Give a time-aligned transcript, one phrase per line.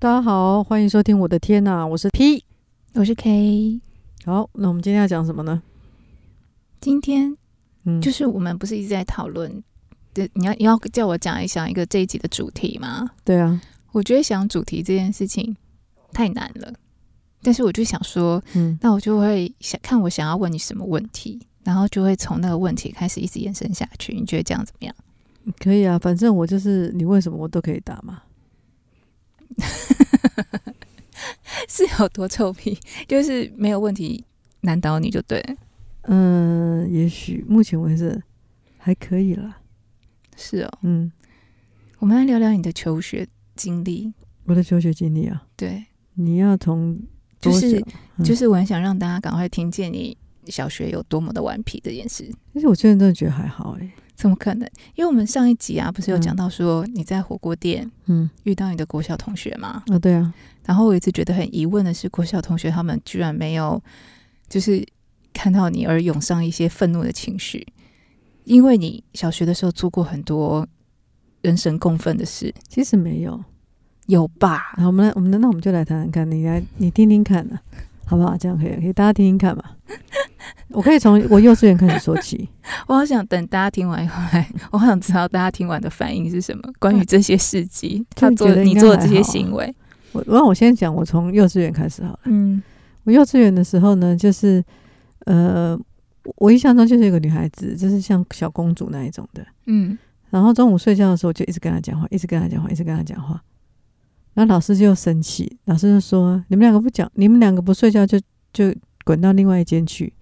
[0.00, 2.44] 大家好，欢迎收听我的天呐，我是 P，
[2.94, 3.80] 我是 K。
[4.24, 5.60] 好，那我们今天要讲什么呢？
[6.80, 7.36] 今天，
[7.82, 9.60] 嗯，就是我们不是一直在讨论，
[10.14, 13.10] 对、嗯，你要你要叫我讲一讲一个这一集的主题吗？
[13.24, 15.56] 对啊，我觉得想主题这件事情
[16.12, 16.72] 太难了，
[17.42, 24.14] 但是我就想说，嗯，那我就会想看我想要问你什么问题，然后就会从那个问题开始一直延伸下去。
[24.14, 24.94] 你觉得这样怎么样？
[25.58, 28.22] 可以啊，反正我就是你问什么我都可以答嘛。
[31.68, 32.78] 是有多臭屁？
[33.06, 34.24] 就是没有问题
[34.60, 35.44] 难倒你就对。
[36.02, 38.20] 嗯，也许目前为止
[38.78, 39.60] 还可以啦。
[40.36, 41.10] 是哦，嗯，
[41.98, 44.12] 我们来聊聊你的求学经历。
[44.44, 45.84] 我的求学经历啊，对，
[46.14, 46.98] 你要从
[47.40, 47.84] 就是、
[48.16, 52.24] 嗯、就是我很想让大家赶快听见你小学有多么的顽皮这件事。
[52.54, 53.92] 其实我现在真的觉得还好哎、欸。
[54.18, 54.68] 怎么可能？
[54.96, 59.84] 因为我们上一集啊，不是有讲到说你在火锅店嗯遇到你的国小同学吗？
[59.86, 60.34] 啊、对啊。
[60.66, 63.80] 然后我一直觉得很疑问的是，国小同学他们居然没有
[64.48, 64.84] 就是
[65.32, 67.64] 看到你而涌上一些愤怒的情绪，
[68.42, 70.66] 因为你小学的时候做过很多
[71.42, 72.52] 人神共愤的事。
[72.68, 73.40] 其实没有，
[74.06, 74.74] 有吧？
[74.76, 77.56] 好，我们来，我们那我们就来谈谈看，你来，你听听看呢，
[78.04, 78.36] 好不好？
[78.36, 79.62] 这样可以，可以大家听听看嘛。
[80.70, 82.48] 我可以从我幼稚园开始说起。
[82.86, 86.62] 我好想等大家听完以后来， 我好想知道大家听完的反应是什么。
[86.78, 89.74] 关于这些事迹， 他做的你做的这些行为，
[90.12, 92.20] 我让我先讲，我从幼稚园开始好了。
[92.24, 92.62] 嗯，
[93.04, 94.62] 我幼稚园的时候呢，就是
[95.24, 95.78] 呃，
[96.36, 99.46] 我印象中就是一个女孩子，就是像小公主那一种的。
[99.66, 99.96] 嗯，
[100.30, 103.42] 然后中午睡觉的时候，我就一直跟她讲话，一直跟她讲话，一直跟她讲话。
[104.34, 108.20] 然后老师就生气，老师就说：“你们两个不讲，你们两个不睡觉，就
[108.52, 108.72] 就
[109.04, 110.12] 滚到另外一间去。”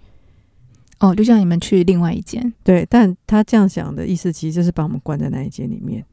[0.99, 2.53] 哦，就叫你们去另外一间。
[2.65, 6.05] 对，但他这样想的意思，其实就是把我们关在那一间里面。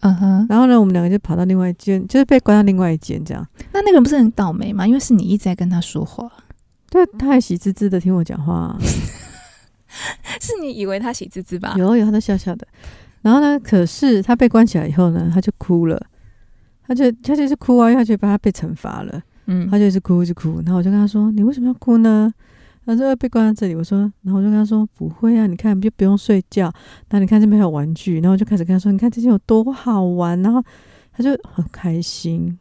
[0.00, 0.46] 嗯哼。
[0.48, 3.44] 然后呢，我们两个就跑到另外一间，就是被关到另外一间这样。
[3.72, 4.86] 那那个人不是很倒霉吗？
[4.86, 6.30] 因为是你一直在跟他说话。
[6.88, 8.78] 对，他还喜滋滋的听我讲话啊。
[10.40, 11.74] 是你以为他喜滋滋吧？
[11.76, 12.66] 有有，他都笑笑的。
[13.22, 16.00] 然后呢，可是他被关起来以后呢，他就哭了。
[16.86, 19.20] 他就他就是哭啊，因为他觉得他被惩罚了。
[19.46, 19.68] 嗯。
[19.68, 20.62] 他就一直哭，一直哭。
[20.64, 22.32] 然后我就跟他说：“你为什么要哭呢？”
[22.84, 26.72] 他说被关在这里，我说，然后我就跟他说不会啊，你看就不用睡觉。
[27.10, 30.62] 那你看这边还有玩具，然后我就开始跟他说，你看这些有多好玩，然后
[31.12, 32.58] 他就很开心，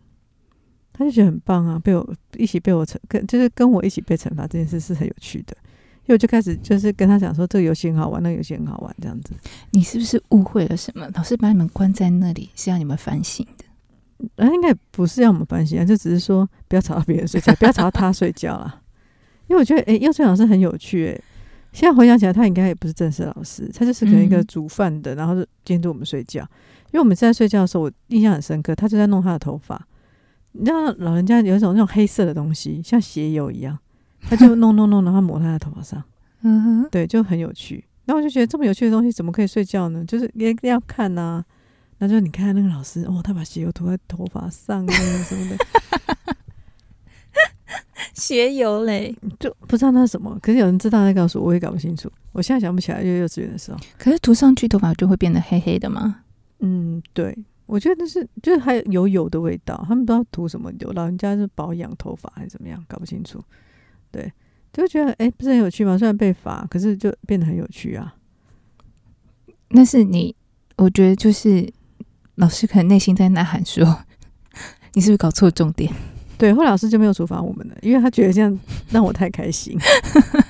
[0.93, 5.55] 他就觉得很棒啊，被我一起被我惩，跟就是跟我一起被惩罚这件事是很有趣的。
[6.03, 9.33] 因为我就开始就是跟他讲说，这个游戏很好玩，那个游戏很好玩，这样子。
[9.69, 11.07] 你是不是误会了什么？
[11.13, 14.43] 老师把你们关在那里是要你们反省的？
[14.43, 18.80] 啊，应该不是要我们反省啊，就只是说不要吵到别人睡觉，不要吵到他睡觉了。
[19.51, 21.21] 因为我觉得，哎、欸，幼稚园老师很有趣，诶。
[21.73, 26.39] 现在回想起来，他应该也不是正式老师，他就是可能一个煮饭的，然后就监督我们睡觉。
[26.87, 29.85] 因为我们在睡觉的时候，我印象很深刻，他就在弄他的头发。
[30.53, 33.77] 你知道，老人家有一种那种黑色的东西，像鞋油一样，
[34.21, 36.01] 他就 弄弄弄，然后抹他的头发上。
[36.43, 37.83] 嗯哼，对，就很有趣。
[38.05, 40.03] 然后我就觉得，这么有趣的东西，怎么可以睡觉呢？
[40.05, 41.45] 就是也要看呐、啊。
[41.99, 46.35] 那就你看那个老师，哦，他把鞋油涂在头发上啊什么的。
[48.13, 50.37] 鞋油嘞，就不知道那是什么。
[50.41, 52.11] 可是有人知道，他告诉我，我也搞不清楚。
[52.31, 53.77] 我现在想不起来，就幼稚园的时候。
[53.97, 56.23] 可是涂上去头发就会变得黑黑的吗？
[56.59, 59.83] 嗯，对，我觉得是，就是还有油油的味道。
[59.87, 63.43] 他们不知道涂什么油，老人家是保养头发还是怎么样，搞不清楚。
[64.11, 64.31] 对，
[64.71, 65.97] 就觉得哎、欸，不是很有趣吗？
[65.97, 68.15] 虽然被罚，可是就变得很有趣啊。
[69.69, 70.35] 那是你，
[70.75, 71.71] 我觉得就是
[72.35, 74.03] 老师可能内心在呐喊说
[74.93, 75.91] ：“你是不是搞错重点？”
[76.41, 78.59] 对，后来老师就没有处罚我们了，因为他觉得这样
[78.89, 79.77] 让我太开心，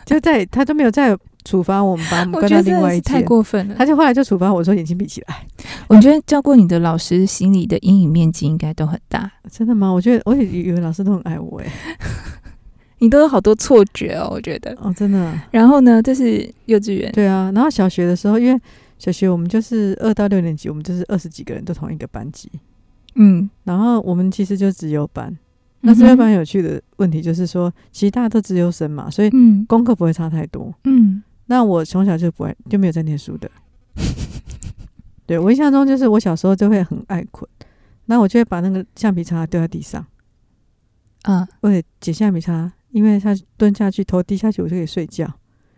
[0.05, 3.75] 就在他都没有再处罚我们，把我们关到另外一间，太过分了。
[3.77, 5.45] 他就后来就处罚我说眼睛闭起来。
[5.89, 9.29] 我觉得教过你的老师心里的阴影面积应该都很大。
[9.51, 9.91] 真的吗？
[9.91, 11.67] 我觉得我也以为老师都很爱我哎，
[12.99, 15.45] 你都有好多错觉哦，我觉得哦，真的啊。
[15.51, 17.51] 然后呢，这是幼稚园，对啊。
[17.53, 18.57] 然后小学的时候，因为
[18.97, 22.49] 小学我们就是二到六年级，我们就是二十几个人都同一个班级，
[23.15, 25.37] 嗯，然后我们其实就只有班。
[25.81, 29.29] 那这边蛮有趣的问题就是说，其实大家都自优生嘛，所以
[29.67, 30.73] 功课不会差太多。
[30.83, 33.49] 嗯，那我从小就不爱就没有在念书的。
[35.25, 37.49] 对，我印象中就是我小时候就会很爱困，
[38.05, 40.05] 那我就会把那个橡皮擦丢在地上。
[41.23, 45.31] 啊，为了捡橡皮擦，因为他蹲下去头低下去，我就可以睡觉。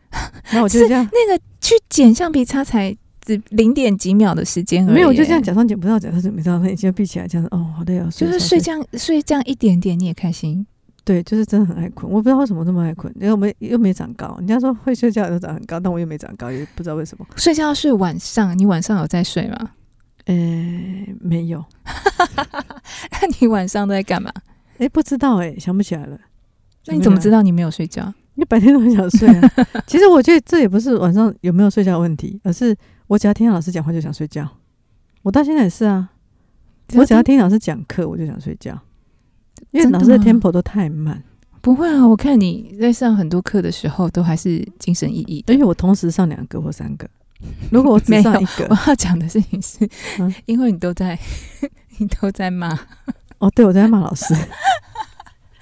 [0.53, 2.97] 那我就这样，那个去捡橡皮擦才。
[3.25, 8.07] 只零点几秒的时间而已，没有，就这样假装捡不到，假装捡不到，那眼睛闭起来，这样哦，好累哦。
[8.11, 10.65] 就是睡这样睡这样一点点，你也开心？
[11.05, 12.09] 对，就是真的很爱困。
[12.09, 14.35] 我不知道为什么这么爱困，因为我没又没长高。
[14.39, 17.25] 人家说会睡觉就长很高，但我又没长高，也不知道为什么。
[17.35, 19.71] 睡觉要睡晚上，你晚上有在睡吗？
[20.25, 20.35] 呃，
[21.19, 21.63] 没有。
[23.11, 24.31] 那你晚上都在干嘛？
[24.77, 26.17] 哎，不知道哎，想不起来了。
[26.85, 28.13] 那你怎么知道你没有睡觉？
[28.35, 29.51] 你白天都很想睡啊。
[29.85, 32.73] 其实我觉得这也不是晚上有没有睡觉的问题，而是
[33.07, 34.47] 我只要听到老师讲话就想睡觉。
[35.21, 36.09] 我到现在也是啊，
[36.95, 38.77] 我只要听老师讲课我就想睡觉，
[39.71, 41.23] 因为老师的 tempo 都太慢。
[41.61, 47.09] 不会啊，我看你在上很多课的时候都还是精神奕奕，而且我同时上两个或三个。
[47.71, 49.89] 如果我只上一个，我要讲的事情是，
[50.19, 51.17] 嗯、因为你都在，
[51.99, 52.77] 你都在骂。
[53.37, 54.33] 哦，对，我在骂老师。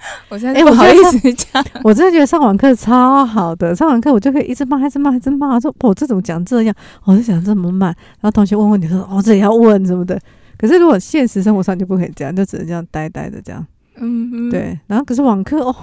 [0.28, 10.20] 我现在哎，不好意思讲， 我真的觉得上网课超好的，上网课我就可以一直骂，一直骂，一直骂，说我这怎么讲这样，我在讲这么慢，然后同学问问题说，哦，这也要问什么的。
[10.58, 13.66] 可是如果现实生活上就不可以这样，就只能这样呆呆的这样。
[13.96, 14.78] 嗯嗯，对。
[14.86, 15.74] 然后可是网课哦，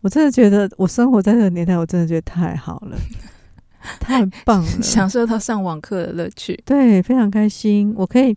[0.00, 2.96] 我真的觉得我生活在这个年代，我真的觉得太好了，
[3.98, 6.60] 太棒了， 享受到上网课的乐趣。
[6.64, 7.92] 对，非常开心。
[7.96, 8.36] 我可以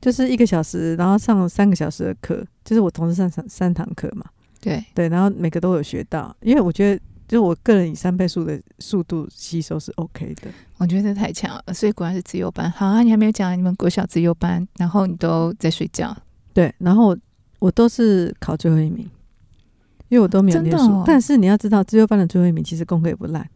[0.00, 4.24] 就是一个小时，然后上三个小时的课，就是我同时上三三堂课嘛。
[4.62, 10.48] 对对，然后每个都有学到，因为我觉得就我个人以三倍速的速度吸收是 OK 的。
[10.78, 12.70] 我觉得太强了，所以果然是自由班。
[12.70, 16.16] 好啊，你还没有讲你们国小自由班，然后你都在睡觉。
[16.54, 17.16] 对，然后
[17.58, 19.08] 我都是考最后一名，
[20.08, 20.84] 因为我都没有念书。
[20.84, 23.48] 哦、但是你要知道，自由班的最后一名其实功课也不烂。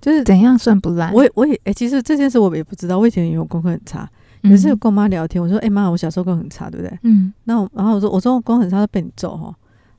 [0.00, 1.12] 就是怎样算不烂？
[1.14, 2.98] 我我也哎，其实这件事我也不知道。
[2.98, 4.10] 我以前以为我功课很差，
[4.40, 7.32] 有时候跟我妈聊天，我说：“哎妈，我小时候功课很差，对不对？”嗯。
[7.44, 9.54] 那我然后我说：“我说我功课很差，都被你揍哈。”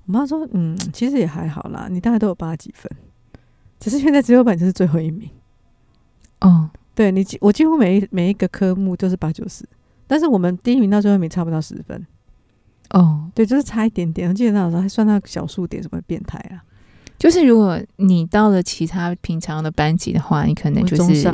[0.06, 2.92] 我妈说：“嗯，其实也还好啦，你大概都有八几分，
[3.80, 5.30] 只是现在资优班就是最后一名。
[6.42, 9.66] 哦，对你，我几乎每一每一个科目都是八九十，
[10.06, 12.06] 但是我们第一名到最后一名差不到十分。
[12.90, 14.28] 哦，对，就是差一点点。
[14.28, 16.64] 我记得那时候还算到小数点，什么变态啊？
[17.18, 21.32] 就是如果你到了其他平常的班级的话，你可能就是。”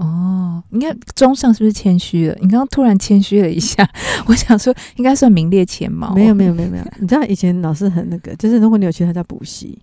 [0.00, 2.34] 哦，应该中上是不是谦虚了？
[2.40, 3.88] 你刚刚突然谦虚了一下，
[4.26, 6.14] 我想说应该算名列前茅。
[6.14, 9.78] 没有没有没有没有，你知道以前老师很那个，就是如果你有去他家补习，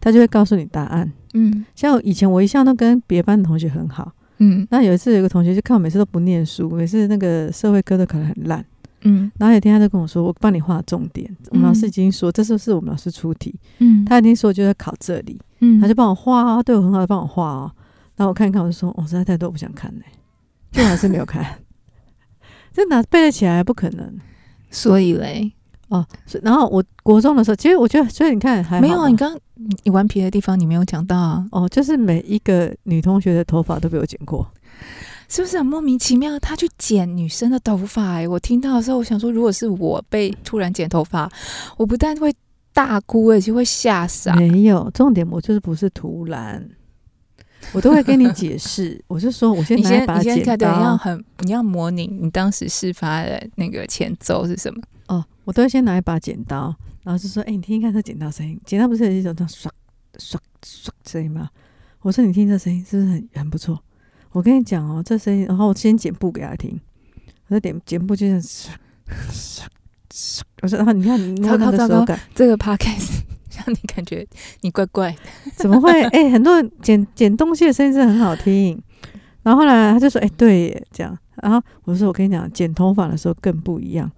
[0.00, 1.10] 他就会告诉你答案。
[1.34, 4.12] 嗯，像以前我一向都跟别班的同学很好。
[4.38, 8.64] 嗯，那有一次有个同学就看我每次都不念书，每次那个社会科都考得很烂。
[9.02, 13.54] 嗯，然后有一天他就跟我说：“我帮你画重点。”我们老师已经说，这是不是我们老师出题？
[13.78, 15.38] 嗯，他已经说就在考这里。
[15.60, 17.72] 嗯，他就帮我画啊，对我很好的帮我画啊。
[18.16, 20.12] 然后我看一看，我就说：“我、哦、实在太多，我不想看呢、欸，
[20.72, 21.44] 就还是没有看。
[22.72, 23.62] 这哪背得起来？
[23.62, 24.18] 不可能。
[24.70, 25.52] 所以嘞，
[25.88, 26.04] 哦，
[26.42, 29.08] 然后我国中的时候，其实我觉得，所以你看还没有啊。
[29.08, 29.38] 你刚
[29.84, 31.46] 你顽皮的地方，你没有讲到啊。
[31.52, 34.46] 哦，就是每一个女同学的头发都被我剪过，
[35.28, 36.38] 是不是很莫名其妙？
[36.38, 41.30] 他去剪女生的头发、欸，我听到的时候，我想说，如果是我被突然剪头发，
[41.76, 42.34] 我不但会
[42.72, 44.34] 大哭，而且会吓傻。
[44.34, 46.68] 没有，重点我就是不是突然。
[47.72, 54.82] 我都会跟你解释，我就说，我先拿一把剪刀，对，要很，你要模拟你当时事发的那个前奏是什么？
[55.08, 59.70] 哦，我都会先拿一把剪刀，然后就说，哎、欸，你听一看这剪刀声音，剪刀不是有一种这样刷
[60.18, 61.50] 刷刷声音吗？
[62.00, 63.78] 我说你听这声音是不是很很不错？
[64.32, 66.80] 我跟你讲哦，这声音，然后我先剪布给他听，
[67.48, 68.74] 我说剪剪布就像刷
[69.30, 69.66] 刷
[70.12, 73.25] 刷，我说然后你看你摸他的手感，这个 podcast。
[73.66, 74.26] 让你感觉
[74.60, 75.18] 你怪怪的，
[75.56, 76.02] 怎么会？
[76.04, 78.80] 哎、很多人剪剪东西的声音是很好听。
[79.42, 84.10] 然后后来他就说：“哎、对耶，这样。”然后我说：“我跟你讲，剪头发的时候更不一样。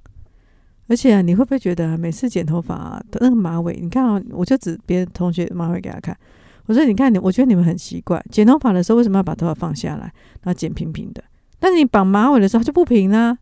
[0.87, 3.79] 而且啊，你会不会觉得、每次剪头发啊，那个马尾？
[3.81, 6.17] 你看啊，我就指别的同学马尾给他看。
[6.64, 10.05] 我说：你看你，我觉得你们很奇怪，剪头发的时候为什么要把头发放下来，
[10.43, 11.23] 然后剪平平的？
[11.59, 13.38] 但是你绑马尾的时候，就不平啦、啊，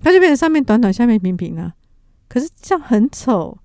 [0.00, 1.74] 它就变成上面短短，下面平平了、啊。
[2.28, 3.56] 可是这样很丑。”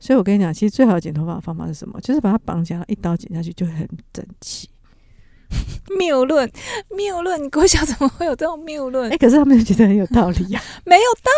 [0.00, 2.00] 所以我跟你讲，其实最好的剪头发的方法是什么？
[2.00, 4.68] 就是把它绑起来，一刀剪下去就很整齐。
[5.98, 6.48] 谬论，
[6.96, 7.42] 谬论！
[7.42, 9.08] 你国小怎么会有这种谬论？
[9.08, 11.30] 哎、欸，可是他们就觉得很有道理呀、啊， 没有道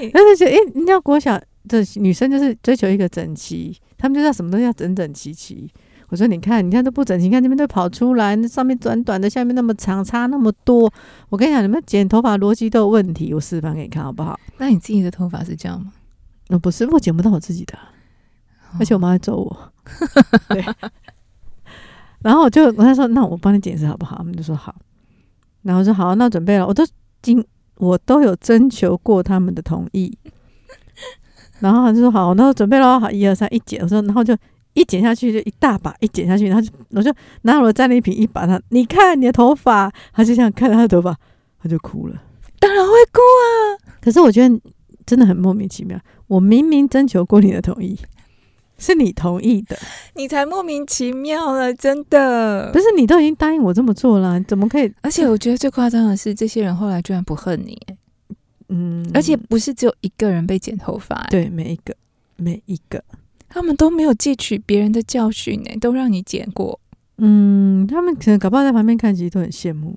[0.00, 0.10] 理。
[0.14, 1.36] 但是觉得，哎、欸，人家国小
[1.68, 5.68] 的女生就是追求一个整齐，他们就知道什么东西要整整齐齐。
[6.08, 10.90] 我说，你看，你看都不整齐，你看这边都跑出来，那上面短短的，下面那么长，差那么多。
[11.28, 13.34] 我跟你讲，你们剪头发逻辑都有问题。
[13.34, 14.38] 我示范给你看好不好？
[14.58, 15.92] 那你自己的头发是这样吗？
[16.48, 17.76] 那、哦、不是，我剪不到我自己的，
[18.78, 19.72] 而且我妈会揍我。
[20.48, 20.64] 对，
[22.22, 24.74] 然后我就我他说：“那我帮你剪一次好不好？”他们就说：“好。”
[25.62, 26.86] 然后我说：“好，那我准备了，我都
[27.20, 27.44] 经
[27.76, 30.16] 我都有征求过他们的同意。”
[31.60, 34.36] 然后他就说：“好，那我准备了，好，一二三，一剪。”我说：“然后就
[34.74, 37.12] 一剪下去，就一大把，一剪下去，然后就我就
[37.42, 41.16] 拿我的战利品一把他，你看你的头发，他就这样看他的头发，
[41.60, 42.22] 他就哭了。
[42.58, 43.98] 当然会哭啊！
[44.00, 44.60] 可是我觉得
[45.06, 45.98] 真的很莫名其妙。
[46.26, 47.96] 我明明征求过你的同意，
[48.78, 49.78] 是你同意的，
[50.16, 52.70] 你才莫名其妙了，真的。
[52.72, 54.92] 不是你都已经答应我这么做了，怎么可以？
[55.00, 57.80] 而且我觉得最夸张的是，这些人后来居然不恨你，
[58.68, 61.94] 嗯，而且不是只有一个人被剪头发，对，每一个
[62.36, 63.02] 每一个，
[63.48, 66.78] 他们都没有汲取别人的教训，呢，都让你剪过。
[67.18, 69.96] 嗯，他们可能搞不好在旁边看，其实都很羡慕，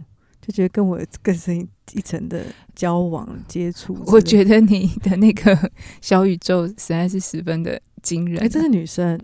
[0.49, 2.43] 就觉得跟我更深一层的
[2.75, 3.95] 交往接触。
[4.07, 7.79] 我觉得你的那个小宇宙实在是十分的。
[8.01, 8.37] 惊人！
[8.39, 9.19] 哎、欸，这是女生，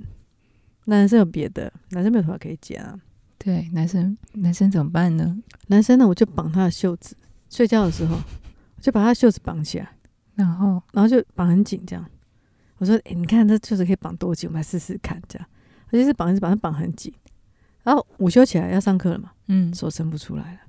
[0.87, 2.99] 男生有别的，男生没有头发可以剪啊。
[3.37, 5.33] 对，男生男生怎么办呢？
[5.67, 7.15] 男生呢，我就绑他的袖子，
[7.49, 8.15] 睡觉的时候
[8.75, 9.89] 我就把他的袖子绑起来，
[10.35, 12.05] 然后然后就绑很紧，这样。
[12.79, 14.49] 我说：“哎、欸，你看这袖子可以绑多紧？
[14.49, 15.47] 我们来试试看。”这样，
[15.91, 17.13] 我就是绑一直绑，绑很紧。
[17.83, 20.59] 然后午休起来要上课了嘛，嗯，手伸不出来了。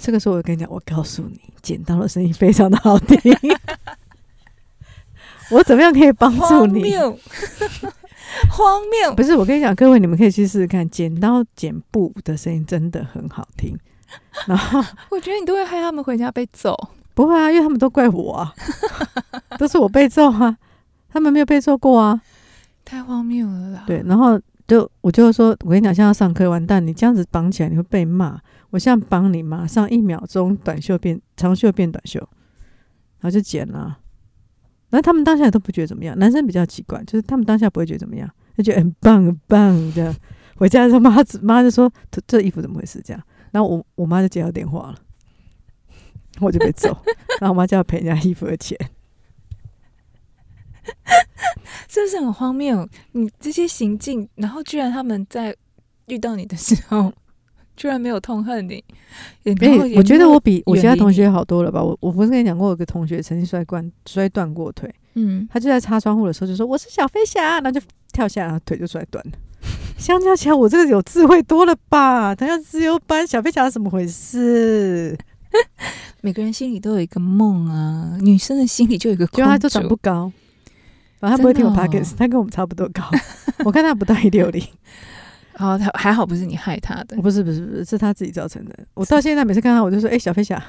[0.00, 3.20] 这个时候我跟你讲，我告诉你，剪刀的声音非常的好听。
[5.50, 6.96] 我怎么样可以帮助你？
[6.96, 7.18] 荒谬，
[8.50, 9.14] 荒谬！
[9.14, 13.76] 不是我跟你讲，各位你们可以去试试看，剪刀剪布的声音真的很好听。
[14.46, 16.74] 然后 我觉得你都会害他们回家被揍。
[17.14, 18.54] 不会啊，因为他们都怪我啊，
[19.58, 20.56] 都是我被揍啊，
[21.12, 22.20] 他们没有被揍过啊，
[22.84, 23.84] 太荒谬了啦。
[23.86, 28.40] 对，然后就我就说，我跟你讲，现在要上课完蛋，你这样子绑起来你会被骂。
[28.70, 32.20] 我现在绑你，马上一秒钟短袖变长袖变短袖，
[33.18, 33.98] 然后就剪了。
[34.90, 40.14] 那他们当下都不觉得怎么样，男生比较奇怪，就是他们当下不会觉得怎么样，就觉得很棒很棒这样。
[40.56, 41.10] 回家的时候，妈
[41.42, 44.98] 妈就说：“这这衣服怎么回事？”这样，然后我我妈就接到电话了，
[46.40, 46.88] 我就被揍，
[47.40, 48.76] 然后我妈就要赔人家衣服的钱，
[51.88, 52.88] 是不是很荒谬？
[53.12, 55.56] 你这些行径，然后居然他们在
[56.06, 57.12] 遇到你的时候。
[57.80, 58.84] 居然没有痛恨你，
[59.44, 61.82] 哎、欸，我觉得我比我其他同学好多了吧？
[61.82, 67.80] 我我不是跟你讲过，有个同学曾经摔断摔断过腿，嗯，他就在擦窗户的时候就说我是小飞侠，然后就
[68.12, 69.32] 跳下来，然后腿就摔断了。
[69.96, 72.34] 相较起来，我这个有智慧多了吧？
[72.34, 75.16] 他要自由班小飞侠怎么回事？
[76.20, 80.30] 每个人心里都有一个梦啊，女生的心里就有一个，就他就长不高，
[81.18, 83.02] 反正他不会听我 podcast，他跟我们差不多高，
[83.64, 84.62] 我看他不到一六零。
[85.60, 88.74] 好，他还好不是你害他的，不是不是不是，是他自己造成的。
[88.94, 90.56] 我到现在每次看他，我就说：“哎、欸，小飞侠。”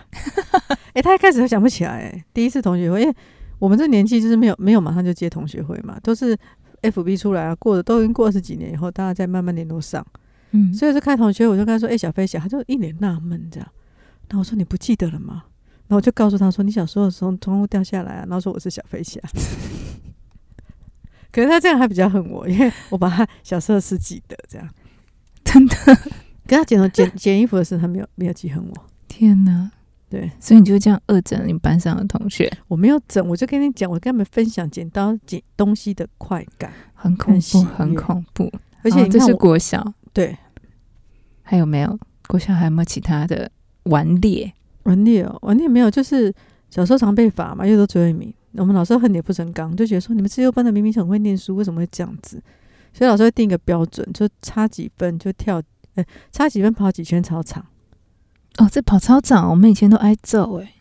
[0.94, 2.26] 哎、欸，他一开始都想不起来、欸。
[2.34, 3.16] 第一次同学会，因为
[3.58, 6.38] 我们这年纪就是没有没有马上就接同学会嘛，都是
[6.82, 10.06] FB 出来啊，过了都已经过二十几年以后，大家再慢慢联络上。
[10.52, 13.70] 嗯，所以就开同学，我就跟他说：“哎、欸，小飞侠。”他就一脸纳闷这样。
[14.28, 15.44] 然后我说：“你不记得了吗？”
[15.88, 19.22] 然后我就告诉他说：“你小时候从窗户掉下来啊。”然后说：“我是小飞侠。”
[21.32, 24.68] 可是他这样还比较恨我，因为我把他小时候是记得这样。
[25.52, 25.76] 真的，
[26.48, 28.74] 跟他剪头剪剪衣服的时候，他没有没有记恨我。
[29.08, 29.70] 天哪，
[30.10, 32.52] 对，所以你就这样恶整你们班上的同学？
[32.68, 38.52] 我没有整，我就跟你讲，我跟他们分享剪刀剪东西的快感，很恐怖，很恐怖。
[38.84, 40.38] 而且这是国小，对，
[41.44, 42.54] 还有没有国小？
[42.54, 43.52] 还有没有其他的
[43.84, 44.52] 顽劣？
[44.84, 46.34] 顽劣哦，顽劣没有，就是
[46.70, 48.34] 小时候常被罚嘛，又都最后一名。
[48.54, 52.42] 我们老师恨铁不成钢，就觉得说你们自由班的明明很会念书，为什么会这样子？
[52.94, 55.60] 所以老师会定一个标准，就差几分就跳，
[55.96, 57.66] 哎、欸，差几分跑几圈操场。
[58.58, 60.74] 哦，这跑操场，我们以前都挨揍哎，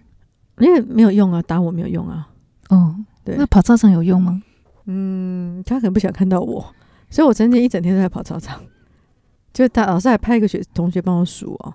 [0.59, 2.29] 因为没有用啊，打我没有用啊。
[2.69, 4.43] 哦，对，那跑操场有用吗？
[4.87, 6.75] 嗯，他可能不想看到我，
[7.11, 8.61] 所以我曾经一整天都在跑操场。
[9.53, 11.75] 就他老师还派一个学同学帮我数哦。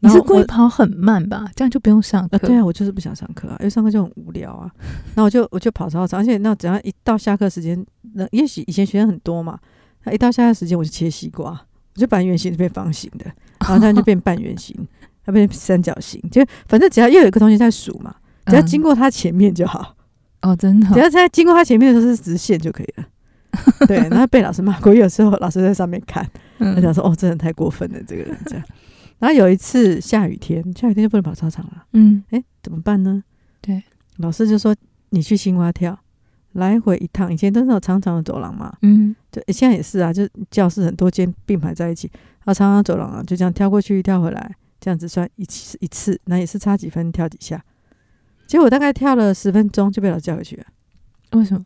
[0.00, 1.44] 你是故意跑很慢吧？
[1.54, 2.36] 这样就不用上课。
[2.36, 4.70] 啊，对啊，我就是不想上课啊，因为上课就很无聊啊。
[5.14, 9.58] 然后我就我就跑操场，而且那只要一到下课时间，那也许以前学生很多嘛，
[10.02, 13.26] 他一到下课时间我就切西瓜，我就把圆形变方形的，
[13.60, 14.74] 然后它就变半圆形，
[15.24, 18.14] 它变三角形，就反正只要又有一个同学在数嘛，
[18.46, 19.94] 只要经过他前面就好。
[20.42, 23.04] 哦，真的，只要在经过他前面的时候是直线就可以了。
[23.86, 26.26] 对， 然后被老师骂过，有时候老师在上面看，
[26.58, 28.64] 他想说哦，真的太过分了，这个人这样。
[29.20, 31.84] 然后有一次下雨天，下雨天就不能跑操场了。
[31.92, 33.22] 嗯，哎，怎么办呢？
[33.60, 33.80] 对，
[34.16, 34.74] 老师就说
[35.10, 35.96] 你去青蛙跳，
[36.52, 37.32] 来回一趟。
[37.32, 38.74] 以前都是有长长的走廊嘛。
[38.80, 47.62] 嗯，就现在也是啊，就教室很多间并排在一起，然后长长走廊啊，就这样跳过去跳回来，这样子算一次一次，那也是差几分跳几下。
[48.46, 50.64] 结果大概跳了十分钟就被老师叫回去了。
[51.32, 51.64] 为什么？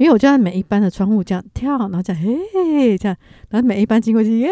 [0.00, 3.14] 因为我就在每一班的窗户这样跳，然后这样嘿这样，
[3.50, 4.48] 然后每一班经过去耶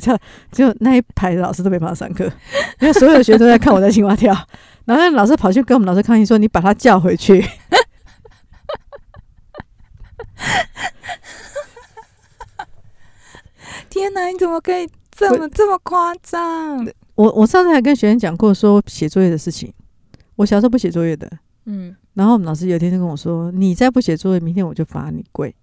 [0.00, 2.24] 这样， 结果那一排的老师都没办法上课，
[2.80, 4.36] 因为所有的学生都在看我在青蛙跳，
[4.84, 7.38] 然后老师跑去跟我们老师抗议说：“你把他叫回去。
[13.88, 16.84] ”天哪，你怎么可以这么这么夸张？
[17.14, 19.72] 我我上次还跟学生讲过说写作业的事情，
[20.34, 21.30] 我小时候不写作业的，
[21.66, 21.94] 嗯。
[22.14, 25.54] 然后我们老师有一天就跟我说：“你再不写作业，明天我就罚你跪。”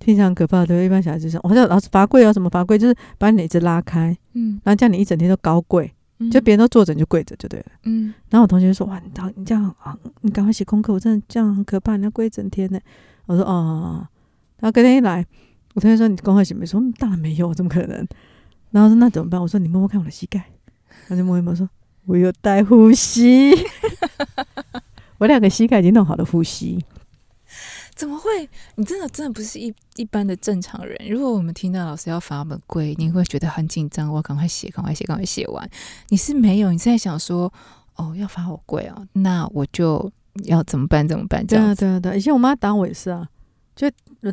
[0.00, 2.76] 听起来很可怕，对，一般小孩子说，我说老师罚跪啊，什么罚跪？
[2.76, 7.66] 就是把你的椅子拉开，嗯，然后叫你一整天都高跪，嗯就别人都坐着你就跪着就对了。
[7.84, 12.80] 嗯，然后我同学就说：“哇，你这样你这样啊，你赶快写功课，我真的这样很可怕，你要跪一整天呢。”
[13.26, 14.04] 我说：“哦。”
[14.58, 15.24] 然后隔天一来，
[15.74, 18.06] 我同学说：“你功课写没？”说：“当然没有，怎么可能？”
[18.72, 20.44] 然后说：“那怎么办？”我说：“你摸摸看我的膝盖。”
[21.06, 21.68] 他就摸一摸，说
[22.06, 23.52] ：“我有带呼吸。”
[25.18, 26.84] 我两个膝盖已经弄好了呼吸。
[27.94, 28.48] 怎么会？
[28.76, 30.96] 你真的真的不是一一般的正常人。
[31.08, 35.70] 如果我们听到老师要罚我们跪，你会觉得很紧张，我要赶快写，赶快写，赶快写完。
[36.08, 37.52] 你是没有，你是在想说，
[37.96, 40.10] 哦，要罚我跪哦，那我就
[40.44, 41.06] 要怎么办？
[41.06, 41.46] 怎么办？
[41.46, 42.14] 这样对啊，对啊，对啊。
[42.16, 43.28] 以前我妈打我也是啊，
[43.76, 43.88] 就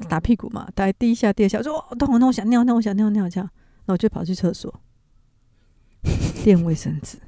[0.07, 3.47] 打屁股嘛，打第一下、第二下，我说哦，等会那我想尿尿，我想尿尿这样，
[3.85, 4.73] 那我就跑去厕所
[6.43, 7.19] 垫卫生纸。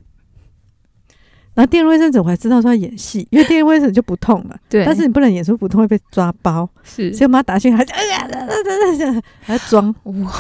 [1.54, 4.58] 然后垫卫生纸，我还知道说要演戏，因为垫卫生纸就不痛了。
[4.70, 6.70] 对，但是你不能演出不痛会被抓包。
[6.84, 8.28] 是，所以我妈打进来还哎呀，
[9.42, 10.32] 还要装哇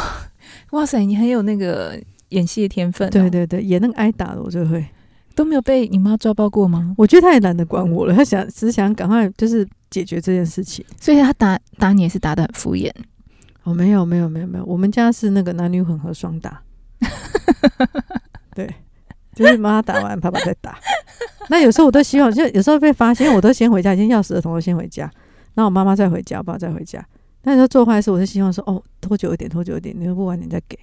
[0.72, 2.00] 哇塞，你很有那个
[2.30, 3.12] 演戏的天分、哦。
[3.12, 4.86] 对对对，演那个挨打的我就会。
[5.34, 6.94] 都没有被你妈抓包过吗？
[6.98, 10.84] 我觉得她也懒得管我了，她想只想赶快就是解决这件事情。
[11.00, 12.92] 所以她打打你也是打的很敷衍。
[13.64, 16.62] 哦，没有没有没有没有，我们家是那个男女混合双打。
[18.54, 18.70] 对。
[19.42, 20.78] 就是妈妈打完，爸爸再打。
[21.50, 25.04] 那有时候我都希望，就有时候被发现，我都先回家，已经钥匙的同学先回家，
[25.56, 27.06] 然后我妈妈再回家，我爸再回家。
[27.44, 30.78] 那时候做坏事，我是希望说，哦，拖久一点，拖久一点，你又不晚点再给。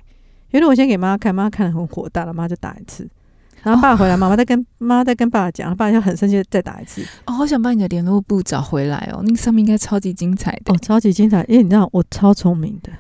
[0.50, 3.08] 因为我先给妈妈看，妈妈看得很火大了，妈妈就打一次。
[3.62, 7.02] 然后爸回来，妈妈再跟妈妈再跟爸爸讲，爸爸就很生气，再打一次。
[7.26, 12.92] 哦，好想把你的联络簿找回来哦，那个上面应该超级精彩的哦，超级精彩，因为你知道我超聪明的。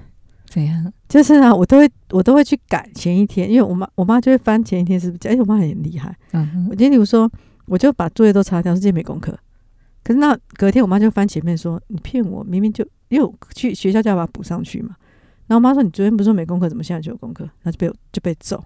[0.48, 0.92] 怎样？
[1.08, 5.28] 就是啊，我都会我都会去改前一天，因为我妈我妈就会翻前一天是不是？
[5.28, 6.14] 而且我妈很厉害。
[6.32, 7.30] 嗯哼，我今天比如说，
[7.66, 9.36] 我就把作业都擦掉，说今天没功课。
[10.02, 14.96] 可是那隔天我妈就翻前面说：“你骗我，明明就因为我去学校就要把它补上去嘛。”
[15.48, 18.64] 然后我妈说：“你昨天不是说没功课，怎么现在就有功课？”然后就被就被揍。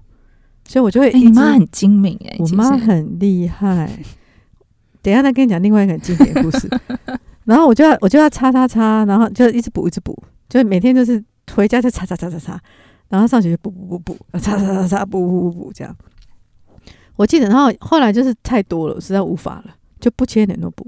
[0.68, 3.90] 所以我就会，你妈很精明哎，我妈很厉害。
[5.02, 6.68] 等一下再跟你讲另外一个很经典的故事。
[7.44, 10.16] 然后我就要我就要擦擦擦，然后就一直补一直补，
[10.48, 11.22] 就每天就是。
[11.54, 12.60] 回家就擦擦擦擦擦，
[13.08, 15.94] 然后上学就补补补补，擦擦擦擦补补补补这样。
[17.16, 20.86] 我记得，然后后来就是太多了，实在无法了，就不签联络簿，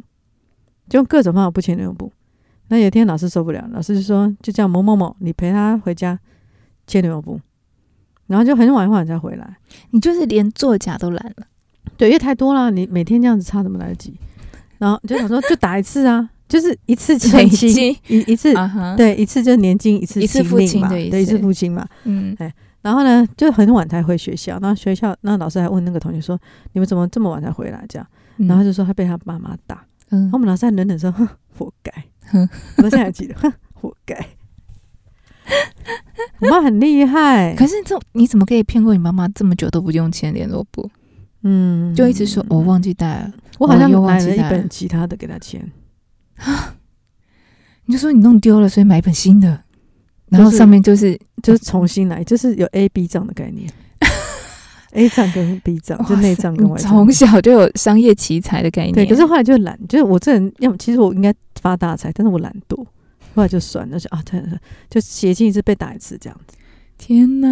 [0.88, 2.10] 就用各种方法不签联络簿。
[2.68, 6.18] 那有一天老师受不了，老师就说：“就叫某某某，你陪他回家
[6.86, 7.38] 签联络簿。”
[8.26, 9.56] 然后就很晚很晚才回来。
[9.90, 11.46] 你就是连作假都懒了，
[11.98, 14.18] 对，因为太多了，你每天这样子擦怎么来得及？
[14.78, 16.30] 然后就想说，就打一次啊。
[16.48, 17.40] 就是一次清
[18.06, 21.86] 一一次，uh 对，一次就年金，一次一次付清嘛，对，一次付清嘛。
[22.04, 22.52] 嗯，哎，
[22.82, 24.58] 然后呢，就很晚才回学校。
[24.60, 26.38] 那学校那老师还问那个同学说
[26.72, 29.84] ：“你们怎么这么晚才回来？”这样，然后他就说他被他妈妈打。
[30.10, 31.26] 嗯，我们老师还冷冷说：“哼，
[31.56, 31.90] 活该。
[32.30, 34.14] ”哼，我现在还记得，哼，活该。
[36.40, 40.90] 我妈很厉害，可是这你怎么可以骗过你妈妈这么久都不用签联络簿？
[41.42, 45.66] 嗯，就一直说我忘记带了，我好像买了一本其他的给他签。
[46.36, 46.76] 啊！
[47.86, 49.62] 你就说你弄丢了，所以买一本新的，
[50.28, 53.70] 然后上面就是就是重新来，就是有 A B 账的概念，
[54.92, 56.90] A 账跟 B 账，就内账跟外账。
[56.90, 59.06] 从小就有商业奇才的概念，对。
[59.06, 62.76] 可是后来就懒，就是我这人要，其实我应该发大财，但是我懒惰，
[63.34, 64.42] 后来就算了，就啊，对，
[64.88, 66.56] 就写进一次被打一次这样子。
[66.96, 67.48] 天哪！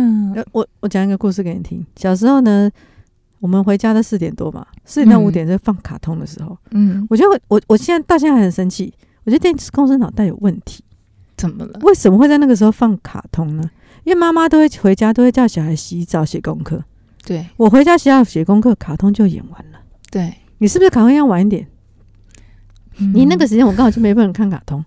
[0.53, 1.85] 我我讲一个故事给你听。
[1.97, 2.71] 小时候呢，
[3.43, 8.95] 我们回家的四点多嘛，四点到五点就放卡通的时候，嗯，我觉得我我现在到现在还很生气。
[9.25, 10.85] 我觉得电视公司脑袋有问题，
[11.37, 11.81] 怎么了？
[11.83, 13.69] 为什么会在那个时候放卡通呢？
[14.05, 16.85] 因为妈妈都会回家，都会叫小孩洗澡、写功课。
[17.25, 19.81] 对，我回家洗澡、写功课，卡通就演完了。
[20.09, 21.67] 对，你是不是卡通要晚一点？
[22.99, 24.85] 嗯、你那个时间我刚好就没办法看卡通，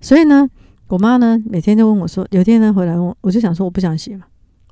[0.00, 0.48] 所以呢，
[0.86, 4.24] 我妈呢每天就问我说，有天呢回来问我，我就想说我不想写嘛，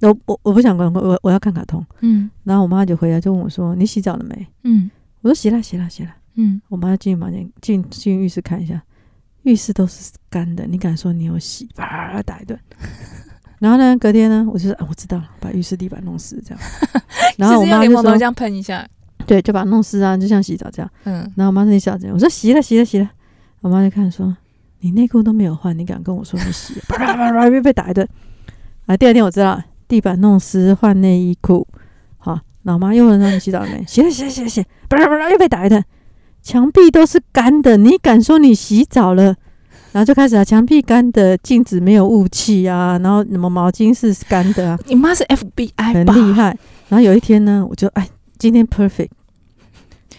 [0.02, 1.84] 我我我不想管，我我要看卡通。
[2.00, 4.46] 嗯，然后我妈就回来就问我说，你洗澡了没？
[4.64, 4.90] 嗯，
[5.22, 6.10] 我说洗了，洗了，洗了。
[6.34, 8.82] 嗯，我妈进房间进进浴室看一下。
[9.44, 11.68] 浴室都是干的，你敢说你有洗？
[11.76, 12.58] 啪打一顿。
[13.60, 16.60] 然后呢，隔天呢，我就说啊，我知道了，把浴室地板弄湿这样。
[17.38, 18.86] 然后我妈就说这样喷一下，
[19.24, 20.90] 对，就把它弄湿啊，就像洗澡这样。
[21.04, 21.20] 嗯。
[21.36, 23.08] 然后我妈说你洗澡我说洗了，洗了，洗了。
[23.60, 24.36] 我妈就看说
[24.80, 26.74] 你内裤都没有换，你敢跟我说你洗？
[26.88, 28.06] 啪啪啪啪，又被打一顿。
[28.86, 31.66] 啊，第二天我知道地板弄湿，换内衣裤。
[32.18, 33.84] 好，老妈又问说你洗澡没？
[33.86, 34.66] 洗了，洗了，洗了，洗了。
[34.88, 35.82] 啪啪啪，又被打一顿。
[36.42, 39.34] 墙壁都是干的，你敢说你洗澡了？
[39.92, 44.78] 然后就开始啊，墙壁干的，镜子没有雾气啊，然后什么毛巾是干的啊？
[44.86, 46.56] 你妈是 FBI 很厉害。
[46.88, 49.08] 然后有一天呢，我就哎，今天 perfect，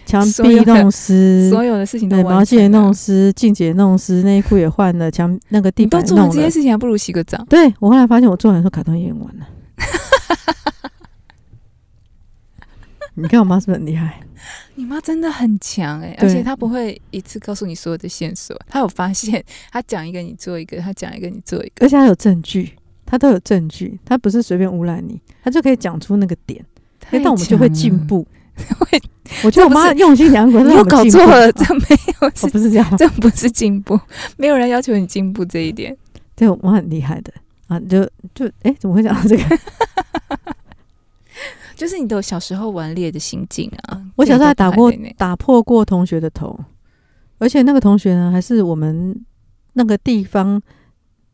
[0.04, 7.42] 墙壁弄湿，所有的事情都对，毛巾也弄湿，镜子也弄湿，内裤也换了，墙那个地板都做了这些事情，还不如洗个澡。
[7.48, 9.46] 对，我后来发现，我做完的时候卡通也演完了。
[13.14, 14.20] 你看我妈是不是很厉害？
[14.76, 26.64] 你妈真的很强哎、欸，而且她不会一次告诉你所有的线索，她有发现，她讲一个你做一个，她讲一个你做一个，而且她有证据，她都有证据，她不是随便诬赖你，她就可以讲出那个点，
[27.10, 28.26] 那我们就会进步。
[28.78, 29.00] 会，
[29.44, 33.98] 我觉得我妈用心良苦，你又搞错了，这没有，我 不是这样，这不是进步，
[34.36, 35.96] 没有人要求你进步这一点。
[36.34, 37.32] 对，我妈很厉害的
[37.68, 39.58] 啊，就就哎，怎么会讲到这个？
[41.76, 44.02] 就是你的小时候顽劣的心境啊！
[44.16, 46.58] 我小时候还打过打破过同学的头，
[47.38, 49.24] 而且那个同学呢，还是我们
[49.74, 50.60] 那个地方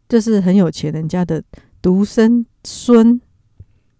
[0.08, 1.42] 就是很有钱人家的
[1.80, 3.18] 独生孙，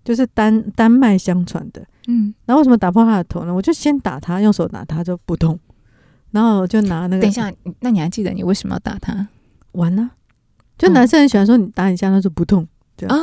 [0.04, 1.83] 就是单单脉相传的。
[2.07, 3.54] 嗯，然后为什么打破他的头呢？
[3.54, 5.59] 我就先打他，用手打他就不痛，
[6.33, 7.22] 然后就拿那个。
[7.22, 9.26] 等一下，那你还记得你为什么要打他？
[9.72, 10.11] 玩呢、啊？
[10.76, 13.16] 就男生很喜欢说你打一下他就不痛，对啊，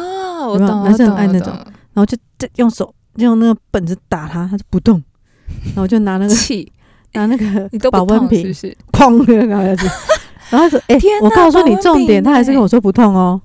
[0.52, 1.54] 我懂，男生很爱那种，
[1.94, 2.94] 然后就这用手。
[3.18, 4.96] 就用那个本子打他，他就不动，
[5.76, 6.72] 然后我就拿那个气，
[7.12, 8.54] 拿那个 保温瓶，
[8.94, 9.86] 砰，然后就，
[10.50, 13.42] 然后说：“哎，我告诉你重点，他还是跟我说不痛哦。”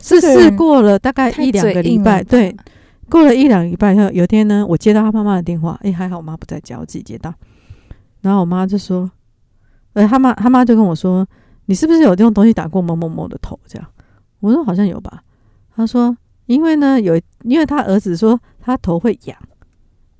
[0.00, 2.56] 是试过了大概一两个礼拜，对，
[3.08, 7.34] 过了一两礼拜以后，有天呢，我接到他妈妈的电话，哎，还好我妈不在家，我自己接到，
[8.20, 9.10] 然后我妈就说
[9.94, 11.26] ：“呃，他妈他妈就跟我说，
[11.66, 13.88] 你是不是有用东西打过某某某的头？”这样，
[14.38, 15.24] 我说：“好像有吧。”
[15.74, 16.16] 他说。
[16.50, 19.36] 因为呢，有因为他儿子说他头会痒，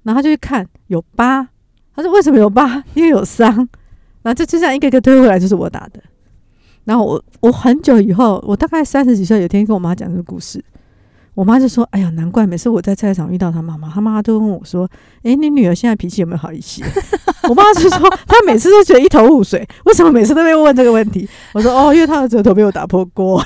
[0.04, 1.48] 然后他就去看有疤。
[1.92, 2.84] 他说为什么有疤？
[2.94, 3.68] 因为有伤。
[4.22, 6.00] 然后就就这样一个一个推回来，就是我打的。
[6.84, 10.64] 然后我我很久以后，我大概三十几岁，有天跟我妈讲这个故事，
[11.34, 14.88] 我妈就说：“哎呀，难怪每次我在菜市场遇到他妈妈，他妈妈都问我说
[15.24, 16.84] ：‘哎，你女儿现在脾气有没有好一些？’
[17.50, 23.44] 我妈就说：‘她每次都觉得一头雾水，为什么每次都被问这个问题？’我说：‘哦，因为她的舌头被我打破过。’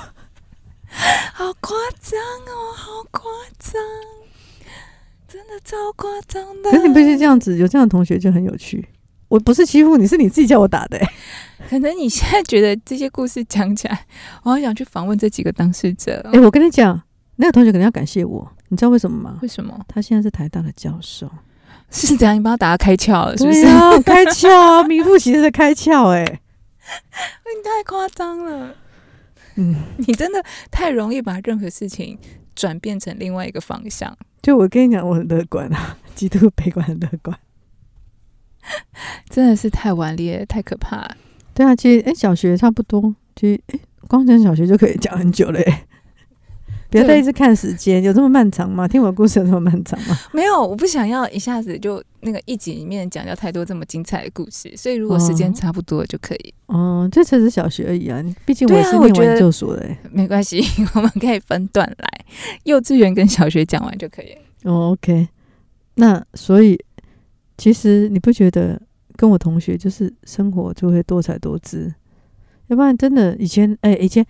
[1.37, 2.17] 好夸张
[2.47, 3.83] 哦，好夸张，
[5.27, 6.71] 真的超夸张的。
[6.71, 8.87] 可是你不是这样子，有这样的同学就很有趣。
[9.27, 11.13] 我不是欺负你，是你自己叫我打的、欸。
[11.69, 14.07] 可能你现在觉得这些故事讲起来，
[14.45, 16.21] 我好想去访问这几个当事者。
[16.27, 17.03] 哎、欸，我跟你讲，
[17.35, 19.41] 那个同学可能要感谢我，你知道为什么吗？
[19.43, 19.77] 为什么？
[19.89, 21.29] 他现在是台大的教授，
[21.91, 22.37] 是这样？
[22.37, 23.67] 你帮他打开窍了，是不是？
[23.67, 26.23] 啊、开窍，名副其实的开窍、欸。
[26.23, 26.41] 哎，
[27.57, 28.77] 你太夸张了。
[29.57, 32.19] 嗯，你真的太容易把任何事情
[32.55, 34.17] 转变成另外一个方向。
[34.43, 37.39] 就我跟你讲，我很乐观啊，极度悲观，很乐观，
[39.31, 41.09] 真的是太顽劣，太可怕。
[41.55, 45.87] 对啊，其实哎、欸，小学差不多，其实哎，光讲小学就可以讲很久了哎。
[46.95, 48.87] 不要再一直看时间，有这么漫长吗？
[48.87, 50.17] 听我故事有这么漫长吗？
[50.33, 56.55] 没有，我不想要一下子就那个一集里面讲掉太多这么精彩的故事，所以如果时间差不多就可以。
[56.67, 58.23] 哦，这才是小学而已啊！
[58.47, 60.63] 毕竟我也是念完研究所的、欸啊，没关系，
[60.95, 62.25] 我们可以分段来，
[62.63, 64.29] 幼稚园跟小学讲完就可以。
[64.63, 65.27] 哦，OK。
[65.97, 66.79] 那所以
[67.59, 68.81] 其实你不觉得
[69.17, 71.93] 跟我同学就是生活就会多彩多姿？
[72.69, 74.25] 要不然真的以前哎、欸，以前。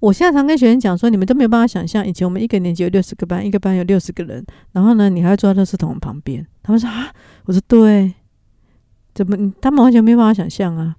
[0.00, 6.44] 我现在常跟学生讲说，你们都没有办法想象，以前我们一个年级有六十个班，一个班有六十个人，然后呢，你还要坐在垃圾桶旁边。
[6.62, 7.12] 他们说啊，
[7.44, 8.12] 我说对，
[9.14, 9.52] 怎么？
[9.60, 10.96] 他们完全没有办法想象啊。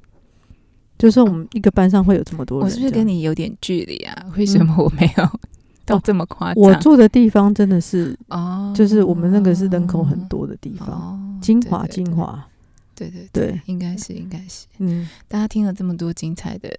[0.99, 4.15] 就是说，我们一个班上会有这么多人，我是不是跟你有点距离啊？
[4.37, 5.39] 为什么我没有
[5.83, 6.63] 到这么夸张？
[6.63, 12.47] 我住的地方真的是哦，就是我们那个是人口很多的地方，精华，精华，
[12.93, 16.69] 对对对，应该是，应该是，嗯，大家听了这么多精彩的。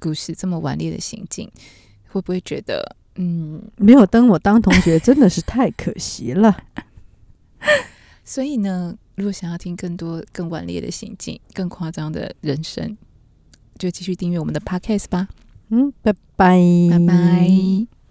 [0.00, 1.50] 故事这么顽劣的行径，
[2.08, 6.56] 会不会觉得嗯，没有登我当同学真的是太可惜了？
[8.24, 12.96] 所以呢，如果想要听更多更顽劣的行径、更夸张的人生，
[13.78, 15.28] 就继续订阅我们的 Podcast 吧。
[15.68, 16.58] 嗯，拜拜，
[16.90, 18.03] 拜拜。